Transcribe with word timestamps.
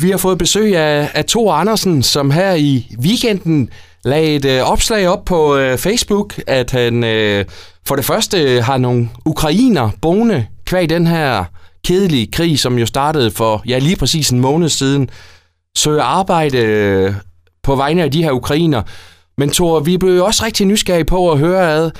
Vi 0.00 0.10
har 0.10 0.18
fået 0.18 0.38
besøg 0.38 0.76
af, 0.76 1.10
af 1.14 1.24
Thor 1.24 1.52
Andersen, 1.52 2.02
som 2.02 2.30
her 2.30 2.54
i 2.54 2.96
weekenden 2.98 3.70
lagde 4.04 4.34
et 4.34 4.44
øh, 4.44 4.62
opslag 4.62 5.08
op 5.08 5.24
på 5.24 5.56
øh, 5.56 5.78
Facebook, 5.78 6.40
at 6.46 6.70
han 6.70 7.04
øh, 7.04 7.44
for 7.86 7.96
det 7.96 8.04
første 8.04 8.62
har 8.62 8.78
nogle 8.78 9.08
ukrainer 9.24 9.90
boende 10.02 10.46
kvæg 10.64 10.90
den 10.90 11.06
her 11.06 11.44
kedelige 11.84 12.26
krig, 12.26 12.58
som 12.58 12.78
jo 12.78 12.86
startede 12.86 13.30
for 13.30 13.62
ja, 13.66 13.78
lige 13.78 13.96
præcis 13.96 14.30
en 14.30 14.40
måned 14.40 14.68
siden, 14.68 15.10
søger 15.76 16.02
arbejde 16.02 16.58
øh, 16.58 17.14
på 17.62 17.76
vegne 17.76 18.02
af 18.02 18.10
de 18.10 18.22
her 18.22 18.30
ukrainer. 18.30 18.82
Men 19.38 19.50
Thor, 19.50 19.80
vi 19.80 19.98
blev 19.98 20.16
jo 20.16 20.24
også 20.24 20.44
rigtig 20.44 20.66
nysgerrige 20.66 21.04
på 21.04 21.32
at 21.32 21.38
høre 21.38 21.72
ad, 21.72 21.90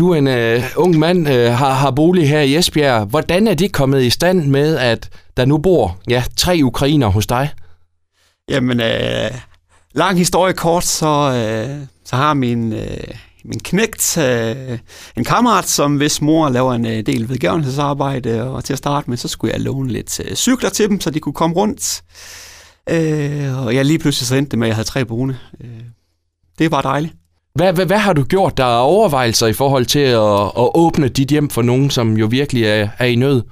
du 0.00 0.10
er 0.10 0.16
en 0.16 0.28
øh, 0.28 0.62
ung 0.76 0.98
mand, 0.98 1.28
øh, 1.28 1.52
har, 1.52 1.72
har 1.72 1.90
bolig 1.90 2.28
her 2.28 2.40
i 2.40 2.56
Esbjerg. 2.56 3.06
Hvordan 3.06 3.46
er 3.46 3.54
det 3.54 3.72
kommet 3.72 4.02
i 4.02 4.10
stand 4.10 4.46
med, 4.46 4.76
at 4.76 5.08
der 5.36 5.44
nu 5.44 5.58
bor 5.58 5.98
ja, 6.08 6.24
tre 6.36 6.60
ukrainer 6.62 7.06
hos 7.06 7.26
dig? 7.26 7.50
Jamen, 8.48 8.80
øh, 8.80 9.30
lang 9.94 10.18
historie 10.18 10.52
kort, 10.52 10.84
så, 10.84 11.06
øh, 11.06 11.86
så 12.04 12.16
har 12.16 12.34
min, 12.34 12.72
øh, 12.72 13.14
min 13.44 13.60
knægt 13.60 14.18
øh, 14.18 14.78
en 15.16 15.24
kammerat, 15.24 15.68
som 15.68 15.96
hvis 15.96 16.22
mor 16.22 16.48
laver 16.48 16.74
en 16.74 16.86
øh, 16.86 17.06
del 17.06 17.28
vedgørenhedsarbejde, 17.28 18.50
og 18.50 18.64
til 18.64 18.72
at 18.72 18.78
starte 18.78 19.10
med, 19.10 19.16
så 19.16 19.28
skulle 19.28 19.52
jeg 19.52 19.60
låne 19.60 19.92
lidt 19.92 20.20
øh, 20.20 20.34
cykler 20.34 20.70
til 20.70 20.88
dem, 20.88 21.00
så 21.00 21.10
de 21.10 21.20
kunne 21.20 21.32
komme 21.32 21.56
rundt. 21.56 22.02
Øh, 22.90 23.66
og 23.66 23.74
jeg 23.74 23.84
lige 23.84 23.98
pludselig 23.98 24.26
så 24.26 24.34
endte 24.34 24.50
det 24.50 24.58
med, 24.58 24.66
at 24.66 24.68
jeg 24.68 24.76
havde 24.76 24.88
tre 24.88 25.04
brune. 25.04 25.38
Øh, 25.60 25.80
det 26.58 26.70
var 26.70 26.82
dejligt. 26.82 27.14
Hvad, 27.54 27.72
hvad, 27.72 27.86
hvad 27.86 27.98
har 27.98 28.12
du 28.12 28.24
gjort, 28.24 28.56
der 28.56 28.64
er 28.64 28.78
overvejelser 28.78 29.46
i 29.46 29.52
forhold 29.52 29.86
til 29.86 29.98
at, 29.98 30.44
at 30.44 30.70
åbne 30.74 31.08
dit 31.08 31.28
hjem 31.28 31.50
for 31.50 31.62
nogen, 31.62 31.90
som 31.90 32.16
jo 32.16 32.26
virkelig 32.26 32.64
er, 32.64 32.88
er 32.98 33.06
i 33.06 33.14
nød? 33.14 33.42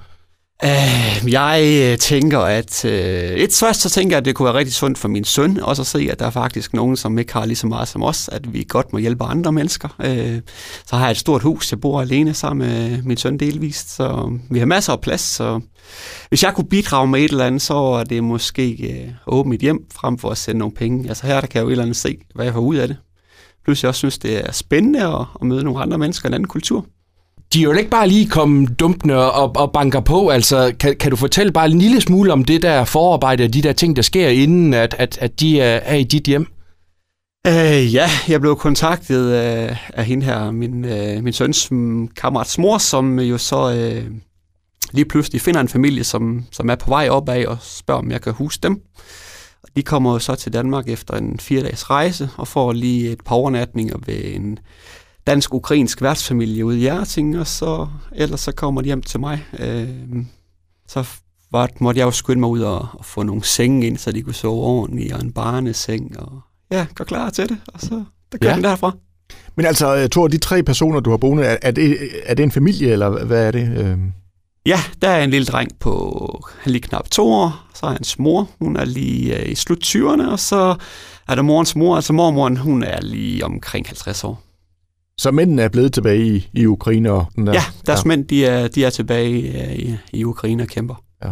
Uh, 0.65 1.33
jeg 1.33 1.63
øh, 1.83 1.99
tænker, 1.99 2.39
at 2.39 2.85
uh, 2.85 2.91
et 2.91 3.51
først 3.61 3.81
så 3.81 3.91
tænker 3.91 4.17
jeg, 4.17 4.19
at 4.19 4.25
det 4.25 4.35
kunne 4.35 4.47
være 4.47 4.55
rigtig 4.55 4.75
sundt 4.75 4.99
for 4.99 5.09
min 5.09 5.25
søn, 5.25 5.61
også 5.61 5.83
at 5.83 5.87
se, 5.87 6.09
at 6.11 6.19
der 6.19 6.27
er 6.27 6.31
faktisk 6.31 6.75
nogen, 6.75 6.97
som 6.97 7.19
ikke 7.19 7.33
har 7.33 7.47
lige 7.47 7.57
så 7.57 7.67
meget 7.67 7.89
som 7.89 8.03
os, 8.03 8.29
at 8.33 8.53
vi 8.53 8.65
godt 8.69 8.93
må 8.93 8.99
hjælpe 8.99 9.25
andre 9.25 9.53
mennesker. 9.53 9.89
Uh, 9.99 10.41
så 10.87 10.97
har 10.97 11.05
jeg 11.05 11.11
et 11.11 11.17
stort 11.17 11.43
hus, 11.43 11.73
jeg 11.73 11.81
bor 11.81 12.01
alene 12.01 12.35
sammen 12.35 12.69
med 12.69 13.03
min 13.03 13.17
søn 13.17 13.39
delvist, 13.39 13.97
så 13.97 14.39
vi 14.51 14.59
har 14.59 14.67
masser 14.67 14.93
af 14.93 15.01
plads, 15.01 15.21
så 15.21 15.61
hvis 16.29 16.43
jeg 16.43 16.55
kunne 16.55 16.69
bidrage 16.69 17.07
med 17.09 17.21
et 17.21 17.31
eller 17.31 17.47
andet, 17.47 17.63
så 17.63 17.75
er 17.75 18.05
det 18.05 18.25
måske 18.25 18.95
uh, 19.27 19.39
åbne 19.39 19.51
mit 19.51 19.61
hjem, 19.61 19.79
frem 19.95 20.19
for 20.19 20.31
at 20.31 20.39
sende 20.39 20.59
nogle 20.59 20.75
penge. 20.75 21.09
Altså 21.09 21.27
her 21.27 21.41
der 21.41 21.47
kan 21.47 21.59
jeg 21.59 21.63
jo 21.63 21.69
et 21.69 21.73
eller 21.73 21.85
andet 21.85 21.97
se, 21.97 22.17
hvad 22.35 22.45
jeg 22.45 22.55
får 22.55 22.61
ud 22.61 22.77
af 22.77 22.89
det. 22.89 22.97
Plus 23.69 23.83
jeg 23.83 23.89
også 23.89 23.99
synes, 23.99 24.19
det 24.19 24.47
er 24.47 24.53
spændende 24.53 25.03
at, 25.07 25.27
at 25.41 25.47
møde 25.47 25.65
nogle 25.65 25.81
andre 25.81 25.99
mennesker 25.99 26.27
i 26.27 26.31
en 26.31 26.35
anden 26.35 26.49
kultur. 26.49 26.87
De 27.53 27.59
er 27.59 27.63
jo 27.63 27.73
ikke 27.73 27.91
bare 27.91 28.09
lige 28.09 28.29
kommet 28.29 28.81
dumpende 28.81 29.33
og, 29.33 29.57
og 29.57 29.73
banker 29.73 30.01
på. 30.01 30.29
Altså, 30.29 30.75
kan, 30.81 30.97
kan 30.97 31.11
du 31.11 31.17
fortælle 31.17 31.53
bare 31.53 31.67
en 31.67 31.79
lille 31.79 32.01
smule 32.01 32.33
om 32.33 32.45
det 32.45 32.63
der 32.63 32.85
forarbejde, 32.85 33.49
de 33.49 33.63
der 33.63 33.73
ting, 33.73 33.97
der 33.97 34.03
sker, 34.03 34.29
inden 34.29 34.75
at, 34.75 34.95
at, 34.99 35.19
at 35.21 35.41
de 35.41 35.61
er, 35.61 35.77
er 35.77 35.95
i 35.95 36.03
dit 36.03 36.25
hjem? 36.25 36.47
Uh, 37.49 37.95
ja, 37.95 38.11
jeg 38.29 38.41
blev 38.41 38.57
kontaktet 38.57 39.31
af, 39.31 39.77
af 39.95 40.05
hende 40.05 40.25
her, 40.25 40.51
min, 40.51 40.85
uh, 40.85 41.25
min 41.25 41.33
søns 41.33 41.69
kammerats 42.17 42.59
mor, 42.59 42.79
som 42.79 43.21
jo 43.21 43.39
så 43.39 43.67
uh, 43.67 44.13
lige 44.93 45.05
pludselig 45.05 45.41
finder 45.41 45.61
en 45.61 45.69
familie, 45.69 46.05
som, 46.05 46.45
som 46.53 46.71
er 46.71 46.75
på 46.75 46.91
vej 46.91 47.09
opad 47.09 47.47
og 47.47 47.59
spørger, 47.61 48.03
om 48.03 48.11
jeg 48.11 48.21
kan 48.21 48.33
huske 48.33 48.63
dem. 48.63 48.81
De 49.77 49.83
kommer 49.83 50.19
så 50.19 50.35
til 50.35 50.53
Danmark 50.53 50.89
efter 50.89 51.15
en 51.15 51.41
fire 51.41 51.63
dages 51.63 51.91
rejse 51.91 52.31
og 52.37 52.49
får 52.49 52.73
lige 52.73 53.11
et 53.11 53.21
par 53.25 53.35
overnatninger 53.35 53.97
ved 54.07 54.21
en 54.25 54.59
dansk-ukrainsk 55.27 56.03
værtsfamilie 56.03 56.65
ude 56.65 56.77
i 56.77 56.81
Hjerting, 56.81 57.39
og 57.39 57.47
så, 57.47 57.87
ellers 58.13 58.41
så 58.41 58.53
kommer 58.53 58.83
de 58.83 58.87
hjem 58.87 59.03
til 59.03 59.21
mig. 59.21 59.45
Øh, 59.59 59.89
så 60.89 61.09
var, 61.53 61.69
måtte 61.81 61.99
jeg 61.99 62.05
jo 62.05 62.11
skynde 62.11 62.41
mig 62.41 62.49
ud 62.49 62.61
og, 62.61 62.89
og 62.93 63.05
få 63.05 63.23
nogle 63.23 63.45
senge 63.45 63.87
ind, 63.87 63.97
så 63.97 64.13
de 64.13 64.23
kunne 64.23 64.35
sove 64.35 64.63
ordentligt, 64.63 65.13
og 65.13 65.21
en 65.21 65.33
barneseng, 65.33 66.21
og 66.21 66.41
ja, 66.71 66.87
gå 66.95 67.05
klar 67.05 67.31
til 67.31 67.49
det, 67.49 67.57
og 67.75 67.81
så 67.81 68.05
der 68.33 68.39
kører 68.39 68.51
ja. 68.51 68.57
den 68.57 68.65
derfra. 68.65 68.93
Men 69.57 69.67
altså, 69.67 70.09
to 70.09 70.25
af 70.25 70.31
de 70.31 70.39
tre 70.39 70.63
personer, 70.63 71.01
du 71.01 71.11
har 71.11 71.17
boende, 71.17 71.45
er, 71.45 71.57
er, 71.63 71.71
det, 71.71 71.99
er 72.25 72.35
det 72.35 72.43
en 72.43 72.51
familie, 72.51 72.93
eller 72.93 73.25
hvad 73.25 73.47
er 73.47 73.51
det? 73.51 73.99
Ja, 74.69 74.81
der 75.03 75.09
er 75.09 75.25
en 75.25 75.31
lille 75.31 75.47
dreng 75.47 75.71
på 75.81 76.45
han 76.61 76.73
lige 76.73 76.83
knap 76.83 77.11
to 77.11 77.33
år, 77.33 77.69
så 77.75 77.87
er 77.87 77.91
hans 77.91 78.19
mor, 78.19 78.49
hun 78.61 78.77
er 78.77 78.85
lige 78.85 79.41
øh, 79.41 79.53
i 79.53 79.55
slut 79.55 79.85
20'erne, 79.85 80.31
og 80.31 80.39
så 80.39 80.77
er 81.29 81.35
der 81.35 81.43
morens 81.43 81.77
mor, 81.77 81.97
altså 81.97 82.13
mormoren, 82.13 82.57
hun 82.57 82.83
er 82.83 83.01
lige 83.01 83.45
omkring 83.45 83.87
50 83.87 84.25
år. 84.25 84.43
Så 85.19 85.31
mændene 85.31 85.63
er 85.63 85.69
blevet 85.69 85.93
tilbage 85.93 86.27
i, 86.27 86.51
i 86.53 86.67
Ukraine? 86.67 87.11
Og 87.11 87.27
den 87.37 87.47
der, 87.47 87.53
ja, 87.53 87.63
deres 87.87 88.05
ja. 88.05 88.09
mænd 88.09 88.25
de 88.25 88.47
er, 88.47 88.69
de 88.69 88.85
er 88.85 88.91
tilbage 88.91 89.63
øh, 89.65 89.79
i, 89.79 89.97
i 90.13 90.25
Ukraine 90.25 90.63
og 90.63 90.69
kæmper. 90.69 90.95
Ja. 91.25 91.31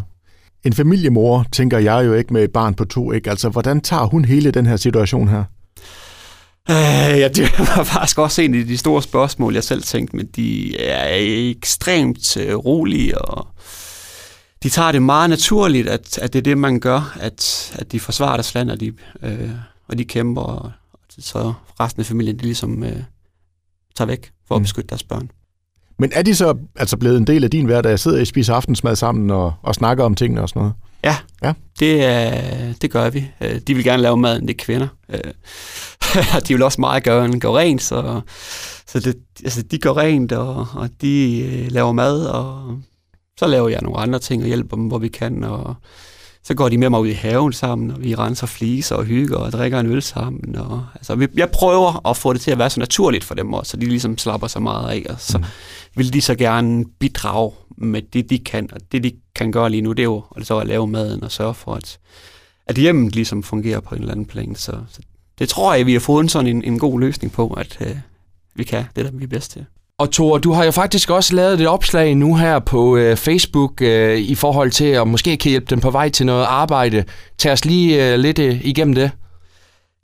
En 0.64 0.72
familiemor, 0.72 1.44
tænker 1.53 1.78
jeg 1.78 2.06
jo 2.06 2.14
ikke 2.14 2.32
med 2.32 2.44
et 2.44 2.53
barn 2.53 2.74
på 2.74 2.84
to, 2.84 3.12
ikke? 3.12 3.30
Altså, 3.30 3.48
hvordan 3.48 3.80
tager 3.80 4.04
hun 4.04 4.24
hele 4.24 4.50
den 4.50 4.66
her 4.66 4.76
situation 4.76 5.28
her? 5.28 5.44
Uh, 6.69 6.75
ja, 7.21 7.28
det 7.28 7.59
var 7.59 7.84
faktisk 7.84 8.19
også 8.19 8.43
en 8.43 8.54
af 8.54 8.66
de 8.66 8.78
store 8.78 9.03
spørgsmål, 9.03 9.54
jeg 9.54 9.65
selv 9.65 9.82
tænkte, 9.82 10.16
men 10.16 10.27
de 10.27 10.81
er 10.81 11.09
ekstremt 11.50 12.37
uh, 12.37 12.54
rolige, 12.54 13.19
og 13.19 13.47
de 14.62 14.69
tager 14.69 14.93
det 14.93 15.03
meget 15.03 15.31
naturligt, 15.31 15.88
at, 15.88 16.19
at 16.19 16.32
det 16.32 16.38
er 16.38 16.43
det, 16.43 16.59
man 16.59 16.81
gør, 16.81 17.16
at, 17.21 17.72
at 17.78 17.93
de 17.93 18.00
forsvarer 18.00 18.37
deres 18.37 18.54
land, 18.54 18.71
og 18.71 18.81
de, 18.81 18.93
uh, 19.22 19.50
og 19.88 19.99
de 19.99 20.04
kæmper, 20.04 20.43
og 20.43 20.72
så 21.19 21.53
resten 21.81 22.00
af 22.00 22.06
familien, 22.06 22.38
de 22.38 22.43
ligesom 22.43 22.83
uh, 22.83 22.88
tager 23.97 24.06
væk 24.06 24.31
for 24.48 24.54
at 24.54 24.60
mm. 24.60 24.65
beskytte 24.65 24.88
deres 24.88 25.03
børn. 25.03 25.31
Men 25.98 26.12
er 26.15 26.22
de 26.22 26.34
så 26.34 26.56
altså 26.77 26.97
blevet 26.97 27.16
en 27.16 27.27
del 27.27 27.44
af 27.44 27.50
din 27.50 27.66
hverdag? 27.66 27.98
Sidder 27.98 28.19
I 28.19 28.21
og 28.21 28.27
spiser 28.27 28.54
aftensmad 28.54 28.97
sammen 28.97 29.31
og, 29.31 29.54
og 29.62 29.75
snakker 29.75 30.04
om 30.04 30.15
tingene 30.15 30.43
og 30.43 30.48
sådan 30.48 30.60
noget? 30.60 30.75
Ja. 31.47 31.53
Det, 31.81 31.95
uh, 31.97 32.75
det 32.83 32.91
gør 32.91 33.11
vi. 33.11 33.31
Øh, 33.41 33.61
de 33.61 33.75
vil 33.75 33.84
gerne 33.84 34.03
lave 34.03 34.17
maden, 34.17 34.49
det 34.49 34.61
er 34.61 34.65
kvinder. 34.65 34.89
Øh, 35.09 35.33
de 36.49 36.55
vil 36.55 36.62
også 36.62 36.81
meget 36.81 37.05
gøre, 37.05 37.41
gå 37.41 37.59
rent, 37.59 37.83
så, 37.83 38.21
så 38.87 39.01
det, 39.01 39.17
altså, 39.45 39.62
de 39.62 39.79
går 39.79 39.97
rent, 39.97 40.33
og, 40.33 40.67
og 40.75 40.91
de 41.01 41.41
øh, 41.41 41.73
laver 41.73 41.93
mad, 41.93 42.27
og 42.27 42.79
så 43.39 43.47
laver 43.47 43.69
jeg 43.69 43.81
nogle 43.83 43.99
andre 43.99 44.19
ting 44.19 44.43
og 44.43 44.49
hjælper 44.49 44.77
dem, 44.77 44.87
hvor 44.87 44.99
vi 44.99 45.09
kan, 45.09 45.45
og 45.45 45.75
så 46.47 46.55
går 46.55 46.69
de 46.69 46.79
med 46.79 46.91
mig 46.91 47.01
ud 47.01 47.09
i 47.09 47.12
haven 47.12 47.53
sammen, 47.53 47.91
og 47.91 48.03
vi 48.03 48.15
renser 48.15 48.47
fliser 48.47 48.97
og 48.97 49.05
hygger 49.05 49.37
og 49.37 49.53
drikker 49.53 49.81
en 49.81 49.87
øl 49.87 50.03
sammen. 50.03 50.57
Og, 50.57 50.87
altså, 50.95 51.29
jeg 51.34 51.51
prøver 51.51 52.09
at 52.09 52.17
få 52.17 52.33
det 52.33 52.41
til 52.41 52.51
at 52.51 52.59
være 52.59 52.71
så 52.71 52.81
naturligt 52.81 53.25
for 53.25 53.34
dem 53.34 53.53
også, 53.53 53.71
så 53.71 53.77
de 53.77 53.87
ligesom 53.87 54.19
slapper 54.19 54.47
så 54.47 54.61
meget 54.61 54.91
af, 54.91 55.07
og 55.11 55.21
så 55.21 55.39
mm. 55.39 55.45
vil 55.95 56.12
de 56.12 56.21
så 56.21 56.34
gerne 56.34 56.84
bidrage 56.99 57.53
med 57.77 58.03
det, 58.03 58.31
de 58.31 58.39
kan. 58.39 58.69
Og 58.73 58.81
det, 58.93 59.05
de 59.05 59.12
kan 59.34 59.53
gøre 59.53 59.71
lige 59.71 59.81
nu, 59.81 59.93
det 59.93 59.99
er 59.99 60.05
jo 60.05 60.25
altså 60.37 60.59
at 60.59 60.67
lave 60.67 60.87
maden 60.87 61.25
og 61.25 61.33
sørge 61.33 61.55
for, 61.55 61.75
at, 61.75 61.99
at 62.67 62.77
hjemmet 62.77 63.15
ligesom 63.15 63.43
fungerer 63.43 63.81
på 63.81 63.95
en 63.95 64.01
eller 64.01 64.13
anden 64.13 64.27
plan. 64.27 64.55
Så, 64.55 64.73
så 64.89 65.01
det 65.39 65.49
tror 65.49 65.75
jeg, 65.75 65.87
vi 65.87 65.93
har 65.93 66.01
fået 66.01 66.23
en 66.23 66.28
sådan 66.28 66.57
en, 66.57 66.65
en 66.65 66.78
god 66.78 67.01
løsning 67.01 67.33
på, 67.33 67.49
at 67.49 67.78
øh, 67.81 67.97
vi 68.55 68.65
kan 68.65 68.84
det, 68.97 69.05
der 69.05 69.11
vi 69.11 69.25
er 69.25 69.28
bedst 69.28 69.51
til. 69.51 69.65
Og 69.99 70.12
Thor, 70.12 70.39
du 70.39 70.53
har 70.53 70.65
jo 70.65 70.71
faktisk 70.71 71.11
også 71.11 71.34
lavet 71.34 71.61
et 71.61 71.69
opslag 71.69 72.15
nu 72.15 72.37
her 72.37 72.59
på 72.59 72.97
øh, 72.97 73.17
Facebook 73.17 73.83
øh, 73.83 74.19
i 74.19 74.34
forhold 74.34 74.71
til 74.71 74.84
at 74.84 75.09
måske 75.09 75.37
kan 75.37 75.51
hjælpe 75.51 75.67
dem 75.71 75.81
på 75.81 75.91
vej 75.91 76.09
til 76.09 76.27
noget 76.27 76.45
arbejde. 76.45 77.05
Tag 77.39 77.53
os 77.53 77.65
lige 77.65 78.12
øh, 78.12 78.19
lidt 78.19 78.39
øh, 78.39 78.61
igennem 78.65 78.95
det. 78.95 79.11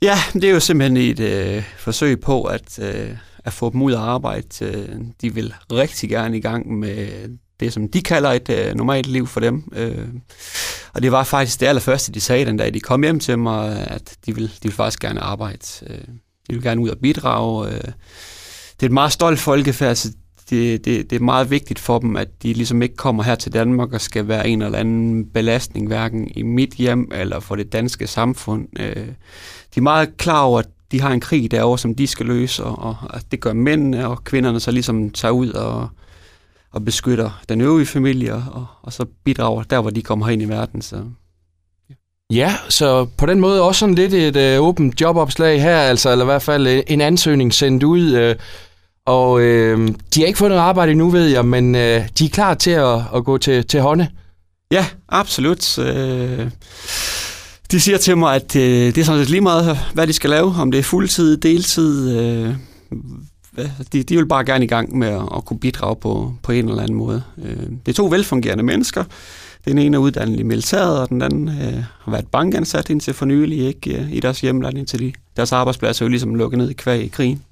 Ja, 0.03 0.19
det 0.33 0.45
er 0.45 0.51
jo 0.51 0.61
simpelthen 0.61 0.97
et 0.97 1.21
øh, 1.21 1.65
forsøg 1.79 2.21
på 2.21 2.43
at, 2.43 2.79
øh, 2.79 3.11
at 3.45 3.53
få 3.53 3.71
dem 3.71 3.83
ud 3.83 3.93
af 3.93 4.01
arbejde. 4.01 4.47
Øh, 4.63 4.89
de 5.23 5.35
vil 5.35 5.55
rigtig 5.73 6.11
gerne 6.11 6.37
i 6.37 6.41
gang 6.41 6.79
med 6.79 7.09
det, 7.61 7.73
som 7.73 7.89
de 7.89 8.03
kalder 8.03 8.31
et 8.31 8.49
øh, 8.49 8.75
normalt 8.75 9.07
liv 9.07 9.27
for 9.27 9.41
dem. 9.41 9.73
Øh, 9.77 10.09
og 10.95 11.03
det 11.03 11.13
var 11.13 11.25
faktisk 11.25 11.61
det 11.61 11.67
allerførste, 11.67 12.13
de 12.13 12.21
sagde 12.21 12.45
den 12.47 12.57
dag, 12.57 12.75
de 12.75 12.81
kom 12.81 13.03
hjem 13.03 13.21
til 13.21 13.39
mig, 13.39 13.87
at 13.87 14.17
de 14.27 14.35
vil, 14.35 14.47
de 14.49 14.63
vil 14.63 14.73
faktisk 14.73 15.01
gerne 15.01 15.21
arbejde. 15.21 15.67
Øh, 15.87 15.99
de 16.51 16.55
vil 16.55 16.63
gerne 16.63 16.81
ud 16.81 16.89
og 16.89 16.99
bidrage. 17.03 17.69
Øh, 17.69 17.81
det 18.83 18.87
er 18.87 18.91
et 18.91 18.95
meget 18.95 19.13
stolt 19.13 19.39
folkefærd, 19.39 19.95
så 19.95 20.09
det, 20.51 20.85
det, 20.85 21.11
det 21.11 21.17
er 21.17 21.21
meget 21.21 21.51
vigtigt 21.51 21.79
for 21.79 21.99
dem, 21.99 22.17
at 22.17 22.29
de 22.43 22.53
ligesom 22.53 22.83
ikke 22.83 22.97
kommer 22.97 23.23
her 23.23 23.35
til 23.35 23.53
Danmark 23.53 23.93
og 23.93 24.01
skal 24.01 24.29
være 24.29 24.49
en 24.49 24.63
eller 24.63 24.79
anden 24.79 25.27
belastning, 25.27 25.87
hverken 25.87 26.29
i 26.35 26.43
mit 26.43 26.75
hjem 26.75 27.11
eller 27.15 27.41
for 27.41 27.57
det 27.57 27.73
danske 27.73 28.07
samfund. 28.07 28.69
Øh, 28.81 29.07
de 29.75 29.77
er 29.77 29.81
meget 29.81 30.17
klar 30.17 30.43
over, 30.43 30.59
at 30.59 30.69
de 30.93 31.01
har 31.01 31.11
en 31.11 31.21
krig 31.21 31.51
derovre, 31.51 31.79
som 31.79 31.95
de 31.95 32.07
skal 32.07 32.27
løse, 32.27 32.65
og, 32.65 32.79
og 32.79 33.17
at 33.17 33.25
det 33.31 33.41
gør 33.41 33.53
mændene 33.53 34.09
og 34.09 34.25
kvinderne 34.25 34.61
så 34.61 34.71
ligesom 34.71 35.11
tager 35.11 35.33
ud 35.33 35.51
og, 35.51 35.89
og 36.73 36.85
beskytter 36.85 37.43
den 37.49 37.61
øvrige 37.61 37.87
familie, 37.87 38.35
og, 38.35 38.67
og 38.83 38.93
så 38.93 39.07
bidrager 39.25 39.63
der, 39.63 39.81
hvor 39.81 39.91
de 39.91 40.03
kommer 40.03 40.29
ind 40.29 40.43
i 40.43 40.49
verden. 40.49 40.83
Så. 40.83 41.05
Ja, 42.31 42.55
så 42.69 43.05
på 43.05 43.27
den 43.27 43.41
måde 43.41 43.63
også 43.63 43.79
sådan 43.79 43.95
lidt 43.95 44.15
et 44.15 44.37
øh, 44.37 44.61
åbent 44.61 45.01
jobopslag 45.01 45.63
her, 45.63 45.79
altså, 45.79 46.11
eller 46.11 46.25
i 46.25 46.27
hvert 46.27 46.43
fald 46.43 46.67
øh, 46.67 46.83
en 46.87 47.01
ansøgning 47.01 47.55
sendt 47.55 47.83
ud. 47.83 48.13
Øh, 48.13 48.37
og 49.07 49.41
øh, 49.41 49.89
de 50.15 50.21
har 50.21 50.27
ikke 50.27 50.39
fundet 50.39 50.57
noget 50.57 50.69
arbejde 50.69 50.93
endnu, 50.93 51.11
ved 51.11 51.27
jeg, 51.27 51.45
men 51.45 51.75
øh, 51.75 52.09
de 52.19 52.25
er 52.25 52.29
klar 52.29 52.55
til 52.55 52.71
at, 52.71 53.01
at 53.15 53.25
gå 53.25 53.39
til, 53.39 53.67
til 53.67 53.81
hånde. 53.81 54.09
Ja, 54.71 54.87
absolut. 55.09 55.79
Øh, 55.79 56.51
de 57.71 57.81
siger 57.81 57.99
til 57.99 58.17
mig, 58.19 58.35
at 58.35 58.57
øh, 58.57 58.63
det 58.63 58.99
er 58.99 59.05
sådan 59.05 59.19
lidt 59.19 59.31
lige 59.31 59.41
meget, 59.41 59.79
hvad 59.95 60.07
de 60.07 60.13
skal 60.13 60.31
lave, 60.31 60.55
om 60.59 60.71
det 60.71 60.79
er 60.79 60.83
fuldtid, 60.83 61.37
deltid. 61.37 62.19
Øh, 62.19 62.55
de, 63.93 64.03
de 64.03 64.17
vil 64.17 64.27
bare 64.27 64.45
gerne 64.45 64.65
i 64.65 64.69
gang 64.69 64.99
med 64.99 65.09
at, 65.09 65.23
at 65.37 65.45
kunne 65.45 65.59
bidrage 65.59 65.97
på, 65.97 66.35
på 66.43 66.53
en 66.53 66.69
eller 66.69 66.83
anden 66.83 66.97
måde. 66.97 67.23
Øh, 67.45 67.57
det 67.57 67.89
er 67.89 67.93
to 67.93 68.07
velfungerende 68.07 68.65
mennesker. 68.65 69.05
Den 69.65 69.79
ene 69.79 69.97
er 69.97 70.01
uddannet 70.01 70.41
i 70.41 70.43
militæret, 70.43 70.99
og 70.99 71.09
den 71.09 71.23
anden 71.23 71.49
øh, 71.49 71.85
har 72.01 72.11
været 72.11 72.27
bankansat 72.27 72.91
indtil 72.91 73.15
for 73.15 73.27
nylig 73.27 73.59
ikke, 73.59 73.99
øh, 73.99 74.13
i 74.13 74.21
deres 74.21 74.41
hjemland, 74.41 74.79
indtil 74.79 75.01
de, 75.01 75.13
deres 75.37 75.53
arbejdsplads 75.53 76.01
er 76.01 76.05
jo 76.05 76.11
ligesom 76.11 76.35
lukket 76.35 76.59
ned 76.59 76.71
i 76.71 76.73
kvæg 76.73 77.05
i 77.05 77.09
krigen. 77.09 77.43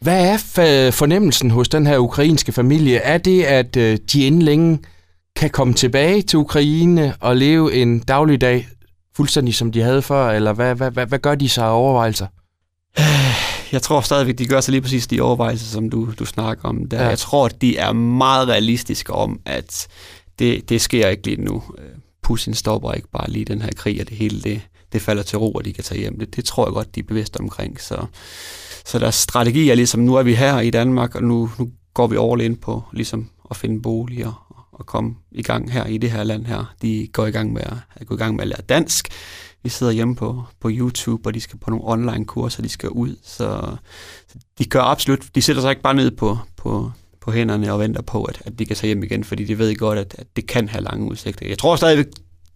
Hvad 0.00 0.26
er 0.28 0.90
fornemmelsen 0.90 1.50
hos 1.50 1.68
den 1.68 1.86
her 1.86 1.98
ukrainske 1.98 2.52
familie? 2.52 2.96
Er 2.96 3.18
det, 3.18 3.42
at 3.42 3.76
øh, 3.76 3.98
de 4.12 4.26
inden 4.26 4.42
længe 4.42 4.78
kan 5.36 5.50
komme 5.50 5.74
tilbage 5.74 6.22
til 6.22 6.38
Ukraine 6.38 7.14
og 7.20 7.36
leve 7.36 7.74
en 7.74 7.98
dagligdag 7.98 8.68
fuldstændig 9.18 9.54
som 9.54 9.72
de 9.72 9.82
havde 9.82 10.02
før, 10.02 10.30
eller 10.30 10.52
hvad, 10.52 10.74
hvad, 10.74 10.90
hvad, 10.90 11.06
hvad 11.06 11.18
gør 11.18 11.34
de 11.34 11.48
sig 11.48 11.64
af 11.64 11.78
overvejelser? 11.78 12.26
Jeg 13.72 13.82
tror 13.82 14.00
stadigvæk, 14.00 14.38
de 14.38 14.46
gør 14.46 14.60
sig 14.60 14.72
lige 14.72 14.82
præcis 14.82 15.06
de 15.06 15.20
overvejelser, 15.20 15.66
som 15.66 15.90
du, 15.90 16.08
du 16.18 16.24
snakker 16.24 16.68
om. 16.68 16.84
Der. 16.84 17.02
Ja. 17.02 17.08
Jeg 17.08 17.18
tror, 17.18 17.46
at 17.46 17.60
de 17.60 17.76
er 17.76 17.92
meget 17.92 18.48
realistiske 18.48 19.12
om, 19.12 19.40
at 19.44 19.88
det, 20.38 20.68
det 20.68 20.80
sker 20.80 21.08
ikke 21.08 21.26
lige 21.26 21.40
nu. 21.40 21.62
Putin 22.22 22.54
stopper 22.54 22.92
ikke 22.92 23.08
bare 23.12 23.30
lige 23.30 23.44
den 23.44 23.62
her 23.62 23.70
krig, 23.76 24.00
og 24.00 24.08
det 24.08 24.16
hele 24.16 24.40
det, 24.40 24.60
det 24.92 25.02
falder 25.02 25.22
til 25.22 25.38
ro, 25.38 25.52
og 25.52 25.64
de 25.64 25.72
kan 25.72 25.84
tage 25.84 26.00
hjem. 26.00 26.18
Det, 26.18 26.36
det 26.36 26.44
tror 26.44 26.66
jeg 26.66 26.72
godt, 26.72 26.94
de 26.94 27.00
er 27.00 27.04
bevidste 27.04 27.40
omkring. 27.40 27.80
Så, 27.80 28.06
så 28.86 28.98
deres 28.98 29.14
strategi 29.14 29.70
er 29.70 29.74
ligesom, 29.74 30.00
nu 30.00 30.14
er 30.14 30.22
vi 30.22 30.34
her 30.34 30.60
i 30.60 30.70
Danmark, 30.70 31.14
og 31.14 31.22
nu, 31.22 31.50
nu 31.58 31.70
går 31.94 32.06
vi 32.06 32.16
all 32.20 32.40
ind 32.40 32.56
på 32.56 32.82
ligesom 32.92 33.30
at 33.50 33.56
finde 33.56 33.82
boliger 33.82 34.48
og 34.72 34.86
komme 34.86 35.14
i 35.30 35.42
gang 35.42 35.72
her 35.72 35.86
i 35.86 35.98
det 35.98 36.10
her 36.10 36.24
land 36.24 36.46
her. 36.46 36.74
De 36.82 37.08
går 37.12 37.26
i 37.26 37.30
gang 37.30 37.52
med 37.52 37.62
at, 37.62 37.76
at 37.96 38.06
gå 38.06 38.14
i 38.14 38.18
gang 38.18 38.36
med 38.36 38.42
at 38.42 38.48
lære 38.48 38.60
dansk. 38.68 39.08
Vi 39.62 39.68
sidder 39.68 39.92
hjemme 39.92 40.16
på, 40.16 40.44
på 40.60 40.70
YouTube, 40.72 41.28
og 41.28 41.34
de 41.34 41.40
skal 41.40 41.58
på 41.58 41.70
nogle 41.70 41.88
online 41.88 42.24
kurser, 42.24 42.62
de 42.62 42.68
skal 42.68 42.88
ud. 42.88 43.16
Så, 43.22 43.76
så 44.28 44.38
de 44.58 44.64
gør 44.64 44.82
absolut, 44.82 45.26
de 45.34 45.42
sætter 45.42 45.62
sig 45.62 45.70
ikke 45.70 45.82
bare 45.82 45.94
ned 45.94 46.10
på, 46.10 46.38
på, 46.56 46.90
på 47.20 47.32
hænderne 47.32 47.72
og 47.72 47.80
venter 47.80 48.02
på, 48.02 48.24
at, 48.24 48.42
at 48.44 48.58
de 48.58 48.66
kan 48.66 48.76
tage 48.76 48.88
hjem 48.88 49.02
igen, 49.02 49.24
fordi 49.24 49.44
de 49.44 49.58
ved 49.58 49.76
godt, 49.76 49.98
at, 49.98 50.14
at 50.18 50.26
det 50.36 50.46
kan 50.46 50.68
have 50.68 50.84
lange 50.84 51.10
udsigter. 51.10 51.48
Jeg 51.48 51.58
tror 51.58 51.76
stadigvæk, 51.76 52.06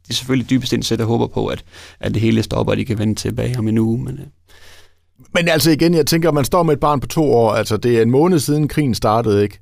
de 0.08 0.14
selvfølgelig 0.14 0.50
dybest 0.50 0.72
indsat 0.72 1.00
og 1.00 1.06
håber 1.06 1.26
på, 1.26 1.46
at, 1.46 1.64
at 2.00 2.14
det 2.14 2.22
hele 2.22 2.42
stopper, 2.42 2.72
og 2.72 2.76
de 2.76 2.84
kan 2.84 2.98
vende 2.98 3.14
tilbage 3.14 3.58
om 3.58 3.68
en 3.68 3.78
uge. 3.78 4.04
Men, 4.04 4.18
øh. 4.18 4.26
men 5.34 5.48
altså 5.48 5.70
igen, 5.70 5.94
jeg 5.94 6.06
tænker, 6.06 6.28
at 6.28 6.34
man 6.34 6.44
står 6.44 6.62
med 6.62 6.74
et 6.74 6.80
barn 6.80 7.00
på 7.00 7.06
to 7.06 7.32
år, 7.32 7.52
altså 7.52 7.76
det 7.76 7.98
er 7.98 8.02
en 8.02 8.10
måned 8.10 8.38
siden 8.38 8.68
krigen 8.68 8.94
startede, 8.94 9.42
ikke? 9.42 9.58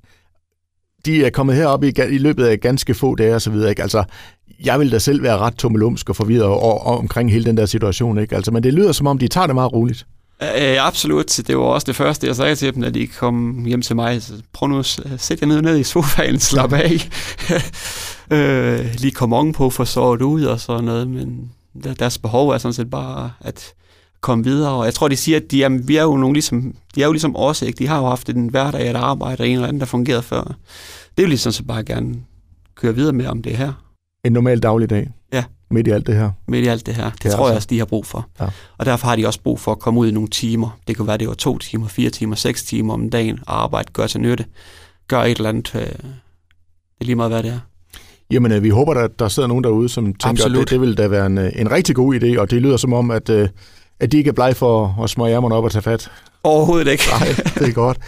de 1.06 1.24
er 1.24 1.30
kommet 1.30 1.56
herop 1.56 1.84
i, 1.84 1.92
i 2.10 2.18
løbet 2.18 2.44
af 2.44 2.60
ganske 2.60 2.94
få 2.94 3.14
dage 3.14 3.34
og 3.34 3.42
så 3.42 3.50
videre. 3.50 3.70
Ikke? 3.70 3.82
Altså, 3.82 4.04
jeg 4.64 4.80
vil 4.80 4.92
da 4.92 4.98
selv 4.98 5.22
være 5.22 5.38
ret 5.38 5.54
tummelumsk 5.54 6.08
og 6.08 6.16
forvirret 6.16 6.44
og, 6.44 6.86
og, 6.86 6.98
omkring 6.98 7.32
hele 7.32 7.44
den 7.44 7.56
der 7.56 7.66
situation. 7.66 8.18
Ikke? 8.18 8.36
Altså, 8.36 8.50
men 8.50 8.62
det 8.62 8.74
lyder 8.74 8.92
som 8.92 9.06
om, 9.06 9.18
de 9.18 9.28
tager 9.28 9.46
det 9.46 9.54
meget 9.54 9.72
roligt. 9.72 10.06
Ja, 10.42 10.86
absolut. 10.86 11.40
Det 11.46 11.56
var 11.56 11.62
også 11.62 11.84
det 11.84 11.96
første, 11.96 12.26
jeg 12.26 12.36
sagde 12.36 12.54
til 12.54 12.74
dem, 12.74 12.82
da 12.82 12.90
de 12.90 13.06
kom 13.06 13.64
hjem 13.64 13.82
til 13.82 13.96
mig. 13.96 14.22
Så 14.22 14.32
prøv 14.52 14.68
nu 14.68 14.78
at 14.78 14.86
sætte 15.18 15.42
jer 15.42 15.46
ned, 15.46 15.62
ned 15.62 15.78
i 15.78 15.82
sofaen, 15.82 16.38
slap 16.50 16.72
af. 16.72 17.10
øh, 18.36 18.94
lige 18.94 19.12
kom 19.12 19.52
på 19.52 19.70
for 19.70 19.84
sovet 19.84 20.22
ud 20.22 20.44
og 20.44 20.60
sådan 20.60 20.84
noget, 20.84 21.08
men 21.08 21.50
deres 21.98 22.18
behov 22.18 22.48
er 22.48 22.58
sådan 22.58 22.72
set 22.72 22.90
bare 22.90 23.32
at 23.40 23.72
komme 24.20 24.44
videre. 24.44 24.70
Og 24.70 24.84
jeg 24.84 24.94
tror, 24.94 25.08
de 25.08 25.16
siger, 25.16 25.36
at 25.36 25.50
de 25.50 25.62
er, 25.62 25.68
vi 25.68 25.96
er 25.96 26.02
jo 26.02 26.16
nogle 26.16 26.34
ligesom, 26.34 26.74
de 26.94 27.02
er 27.02 27.06
jo 27.06 27.12
ligesom 27.12 27.36
os, 27.36 27.62
ikke? 27.62 27.78
De 27.78 27.86
har 27.86 27.98
jo 27.98 28.06
haft 28.06 28.28
en 28.28 28.48
hverdag 28.48 28.88
at 28.88 28.96
arbejde, 28.96 29.46
en 29.46 29.52
eller 29.52 29.68
anden, 29.68 29.80
der 29.80 29.86
fungerede 29.86 30.22
før. 30.22 30.42
Det 30.42 31.18
er 31.18 31.22
jo 31.22 31.28
ligesom 31.28 31.52
så 31.52 31.62
bare 31.62 31.84
gerne 31.84 32.14
køre 32.74 32.94
videre 32.94 33.12
med, 33.12 33.26
om 33.26 33.42
det 33.42 33.56
her. 33.56 33.72
En 34.24 34.32
normal 34.32 34.58
dagligdag? 34.60 35.08
Ja. 35.32 35.44
Midt 35.70 35.86
i 35.86 35.90
alt 35.90 36.06
det 36.06 36.14
her? 36.14 36.30
Midt 36.48 36.64
i 36.64 36.68
alt 36.68 36.86
det 36.86 36.94
her. 36.94 37.10
Det, 37.10 37.22
det 37.22 37.32
tror 37.32 37.46
jeg 37.46 37.56
også, 37.56 37.68
de 37.70 37.78
har 37.78 37.84
brug 37.84 38.06
for. 38.06 38.26
Ja. 38.40 38.46
Og 38.78 38.86
derfor 38.86 39.06
har 39.06 39.16
de 39.16 39.26
også 39.26 39.40
brug 39.42 39.60
for 39.60 39.72
at 39.72 39.78
komme 39.78 40.00
ud 40.00 40.08
i 40.08 40.10
nogle 40.10 40.28
timer. 40.28 40.78
Det 40.88 40.96
kan 40.96 41.06
være, 41.06 41.16
det 41.16 41.28
var 41.28 41.34
to 41.34 41.58
timer, 41.58 41.88
fire 41.88 42.10
timer, 42.10 42.36
seks 42.36 42.62
timer 42.64 42.94
om 42.94 43.10
dagen, 43.10 43.38
og 43.46 43.62
arbejde, 43.62 43.92
gør 43.92 44.06
til 44.06 44.20
nytte. 44.20 44.44
Gør 45.08 45.22
et 45.22 45.36
eller 45.36 45.48
andet. 45.48 45.74
Øh, 45.74 45.80
det 45.80 45.92
er 47.00 47.04
lige 47.04 47.16
meget, 47.16 47.32
hvad 47.32 47.42
det 47.42 47.50
er. 47.50 47.58
Jamen, 48.30 48.52
øh, 48.52 48.62
vi 48.62 48.68
håber, 48.68 48.94
at 48.94 49.18
der 49.18 49.28
sidder 49.28 49.48
nogen 49.48 49.64
derude, 49.64 49.88
som 49.88 50.04
tænker, 50.04 50.28
Absolut. 50.28 50.56
at 50.56 50.60
det, 50.60 50.70
det 50.70 50.80
vil 50.80 50.98
da 50.98 51.08
være 51.08 51.26
en, 51.26 51.38
øh, 51.38 51.52
en 51.56 51.70
rigtig 51.70 51.96
god 51.96 52.14
idé, 52.14 52.40
og 52.40 52.50
det 52.50 52.62
lyder 52.62 52.76
som 52.76 52.92
om, 52.92 53.10
at 53.10 53.30
at 54.00 54.12
de 54.12 54.16
ikke 54.18 54.28
er 54.28 54.32
blege 54.32 54.54
for 54.54 54.98
at 55.02 55.10
smøre 55.10 55.32
ærmerne 55.32 55.54
op 55.54 55.64
og 55.64 55.72
tage 55.72 55.82
fat. 55.82 56.10
Overhovedet 56.42 56.92
ikke. 56.92 57.04
Nej, 57.10 57.28
det 57.54 57.68
er 57.68 57.72
godt. 57.72 57.98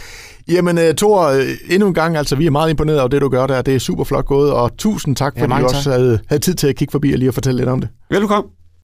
Jamen, 0.48 0.78
uh, 0.78 0.84
Thor, 0.96 1.30
uh, 1.30 1.74
endnu 1.74 1.88
en 1.88 1.94
gang, 1.94 2.16
altså, 2.16 2.36
vi 2.36 2.46
er 2.46 2.50
meget 2.50 2.70
imponeret 2.70 2.98
over 2.98 3.08
det, 3.08 3.20
du 3.20 3.28
gør 3.28 3.46
der. 3.46 3.62
Det 3.62 3.74
er 3.74 3.78
super 3.78 4.04
flot 4.04 4.26
gået, 4.26 4.52
og 4.52 4.76
tusind 4.76 5.16
tak, 5.16 5.34
fordi 5.38 5.54
ja, 5.54 5.60
du 5.60 5.64
også 5.64 5.90
havde, 5.90 6.18
havde 6.28 6.42
tid 6.42 6.54
til 6.54 6.66
at 6.66 6.76
kigge 6.76 6.92
forbi 6.92 7.12
og 7.12 7.18
lige 7.18 7.28
at 7.28 7.34
fortælle 7.34 7.58
lidt 7.58 7.68
om 7.68 7.80
det. 7.80 7.88
Velkommen. 8.10 8.50